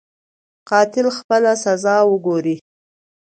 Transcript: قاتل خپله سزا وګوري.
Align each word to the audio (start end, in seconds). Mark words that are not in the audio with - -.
قاتل 0.69 1.05
خپله 1.17 1.51
سزا 1.63 1.97
وګوري. 2.09 2.55